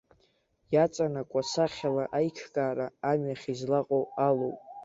[0.73, 4.59] Иаҵанакуа сахьала аиҿкаара амҩахь излаҟоу алоуп.